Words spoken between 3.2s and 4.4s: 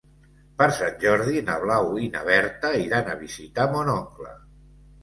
visitar mon oncle.